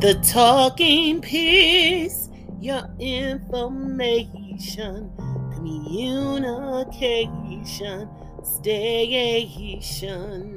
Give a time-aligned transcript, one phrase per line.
[0.00, 5.12] The talking piece, your information,
[5.52, 8.08] communication,
[8.42, 10.56] station.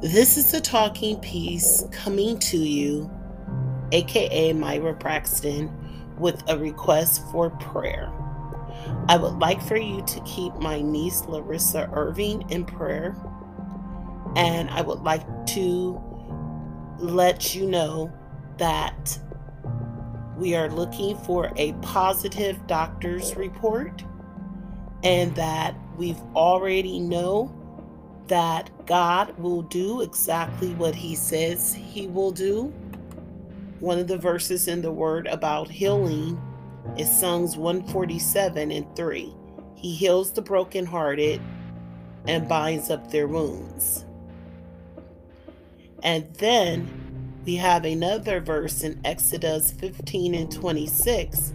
[0.00, 3.10] This is the talking piece coming to you,
[3.90, 5.76] aka Myra Braxton,
[6.20, 8.12] with a request for prayer.
[9.08, 13.16] I would like for you to keep my niece Larissa Irving in prayer,
[14.36, 16.00] and I would like to
[17.00, 18.12] let you know
[18.58, 19.18] that
[20.36, 24.02] we are looking for a positive doctor's report
[25.02, 27.54] and that we've already know
[28.26, 32.72] that God will do exactly what he says he will do.
[33.80, 36.40] One of the verses in the word about healing
[36.96, 39.34] is Psalms 147 and 3.
[39.74, 41.40] He heals the brokenhearted
[42.28, 44.04] and binds up their wounds.
[46.02, 51.54] And then we have another verse in Exodus 15 and 26.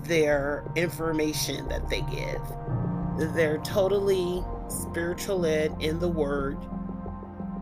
[0.04, 2.40] their information that they give.
[3.34, 6.56] They're totally spiritual led in the word.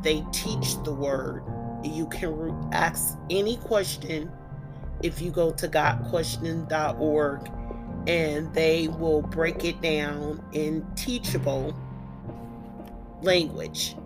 [0.02, 1.42] They teach the word.
[1.82, 4.30] You can ask any question
[5.02, 7.50] if you go to gotquestion.org
[8.06, 11.74] and they will break it down in teachable
[13.22, 13.96] language.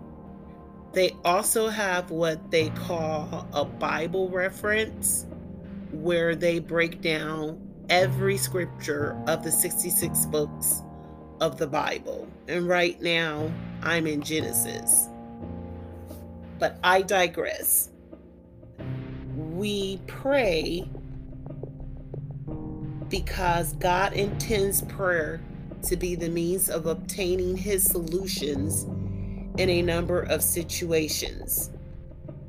[0.93, 5.25] They also have what they call a Bible reference,
[5.91, 10.81] where they break down every scripture of the 66 books
[11.41, 12.27] of the Bible.
[12.47, 15.09] And right now, I'm in Genesis.
[16.59, 17.89] But I digress.
[19.35, 20.89] We pray
[23.15, 25.39] because God intends prayer
[25.83, 28.83] to be the means of obtaining His solutions
[29.57, 31.71] in a number of situations.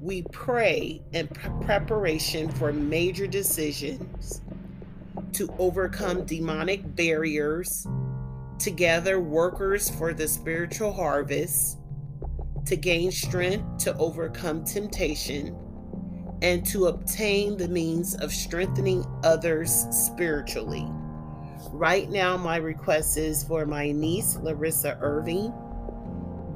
[0.01, 4.43] We pray in preparation for major decisions
[5.35, 7.87] to overcome demonic barriers,
[8.59, 11.79] to gather workers for the spiritual harvest,
[12.65, 15.57] to gain strength to overcome temptation
[16.43, 20.87] and to obtain the means of strengthening others spiritually.
[21.71, 25.53] Right now, my request is for my niece, Larissa Irving,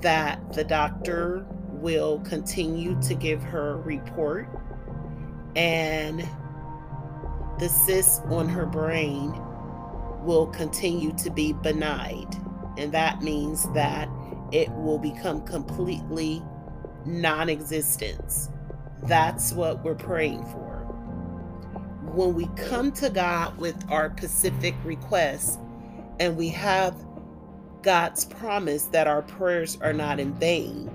[0.03, 4.49] that the doctor will continue to give her report
[5.57, 6.21] and
[7.59, 9.33] the cyst on her brain
[10.23, 12.29] will continue to be benign.
[12.79, 14.09] And that means that
[14.53, 16.43] it will become completely
[17.05, 18.49] non existent
[19.05, 20.69] that's what we're praying for.
[22.13, 25.59] When we come to God with our specific requests
[26.19, 26.95] and we have
[27.83, 30.91] God's promise that our prayers are not in vain,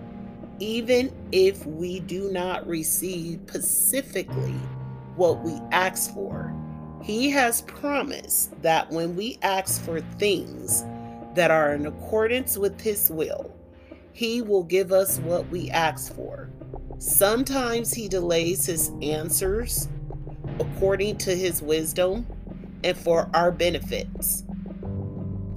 [0.59, 4.55] even if we do not receive specifically
[5.15, 6.53] what we ask for,
[7.01, 10.83] He has promised that when we ask for things
[11.33, 13.53] that are in accordance with His will,
[14.13, 16.49] He will give us what we ask for.
[16.97, 19.89] Sometimes he delays his answers
[20.59, 22.25] according to his wisdom
[22.83, 24.43] and for our benefits.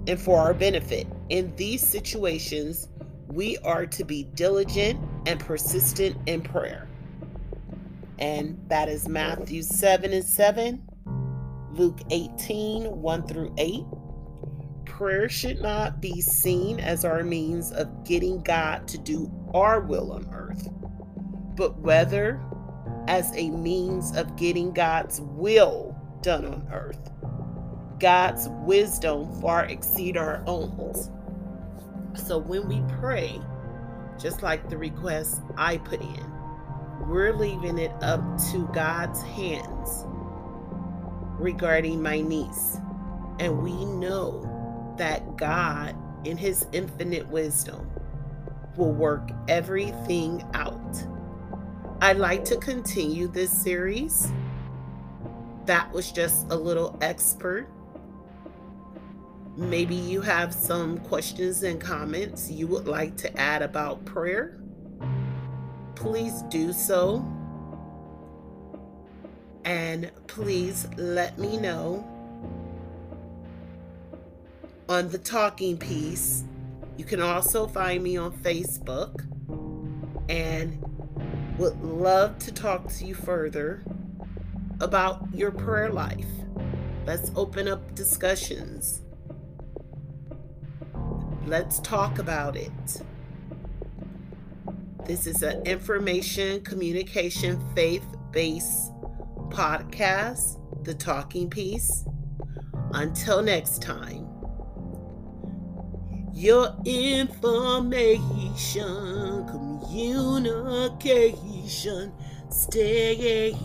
[0.06, 1.06] And for our benefit.
[1.28, 2.88] In these situations,
[3.28, 6.88] we are to be diligent and persistent in prayer.
[8.18, 10.82] And that is Matthew 7 and 7,
[11.72, 13.84] Luke 18 1 through 8.
[14.86, 20.12] Prayer should not be seen as our means of getting God to do our will
[20.12, 20.68] on earth
[21.58, 22.40] but whether
[23.08, 27.10] as a means of getting God's will done on earth.
[27.98, 30.94] God's wisdom far exceed our own.
[32.14, 33.40] So when we pray,
[34.20, 36.32] just like the request I put in,
[37.08, 38.20] we're leaving it up
[38.52, 40.04] to God's hands
[41.40, 42.78] regarding my niece.
[43.40, 47.90] And we know that God, in His infinite wisdom,
[48.76, 50.78] will work everything out
[52.00, 54.32] I'd like to continue this series
[55.68, 57.68] that was just a little expert.
[59.56, 64.58] Maybe you have some questions and comments you would like to add about prayer.
[65.94, 67.26] Please do so.
[69.64, 72.06] And please let me know
[74.88, 76.44] on the talking piece.
[76.96, 79.26] You can also find me on Facebook
[80.30, 80.82] and
[81.58, 83.82] would love to talk to you further
[84.80, 86.24] about your prayer life.
[87.04, 89.02] Let's open up discussions.
[91.46, 93.02] Let's talk about it.
[95.04, 98.92] This is an information, communication, faith based
[99.48, 102.04] podcast, The Talking Piece.
[102.92, 104.28] Until next time,
[106.32, 108.06] your information,
[109.80, 112.12] communication
[112.50, 113.56] station,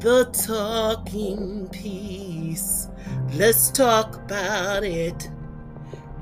[0.00, 2.88] the talking piece.
[3.34, 5.30] Let's talk about it.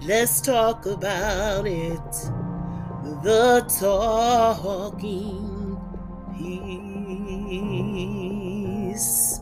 [0.02, 2.12] Let's talk about it.
[3.22, 5.78] The talking
[8.88, 9.40] piece.